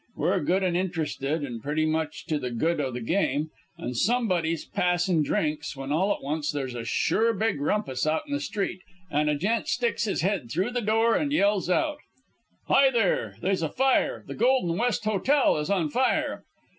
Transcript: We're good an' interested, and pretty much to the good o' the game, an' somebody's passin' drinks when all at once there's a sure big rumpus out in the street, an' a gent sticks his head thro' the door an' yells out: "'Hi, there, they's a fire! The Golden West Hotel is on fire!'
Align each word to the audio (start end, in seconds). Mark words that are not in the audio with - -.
We're 0.15 0.39
good 0.43 0.63
an' 0.63 0.75
interested, 0.75 1.43
and 1.43 1.61
pretty 1.61 1.85
much 1.85 2.25
to 2.25 2.39
the 2.39 2.49
good 2.49 2.81
o' 2.81 2.89
the 2.89 3.01
game, 3.01 3.51
an' 3.77 3.93
somebody's 3.93 4.65
passin' 4.65 5.21
drinks 5.21 5.75
when 5.77 5.91
all 5.91 6.11
at 6.11 6.23
once 6.23 6.49
there's 6.51 6.73
a 6.73 6.83
sure 6.83 7.35
big 7.35 7.61
rumpus 7.61 8.07
out 8.07 8.23
in 8.25 8.33
the 8.33 8.39
street, 8.39 8.81
an' 9.11 9.29
a 9.29 9.37
gent 9.37 9.67
sticks 9.67 10.05
his 10.05 10.21
head 10.21 10.49
thro' 10.49 10.71
the 10.71 10.81
door 10.81 11.15
an' 11.15 11.29
yells 11.29 11.69
out: 11.69 11.99
"'Hi, 12.67 12.89
there, 12.89 13.35
they's 13.43 13.61
a 13.61 13.69
fire! 13.69 14.23
The 14.25 14.33
Golden 14.33 14.75
West 14.75 15.05
Hotel 15.05 15.57
is 15.57 15.69
on 15.69 15.87
fire!' 15.91 16.45